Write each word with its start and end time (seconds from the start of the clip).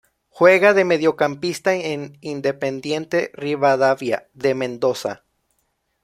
Juega 0.29 0.73
de 0.73 0.83
Mediocampista 0.83 1.75
en 1.75 2.17
Independiente 2.21 3.29
Rivadavia 3.35 4.27
de 4.33 4.55
Mendoza. 4.55 5.21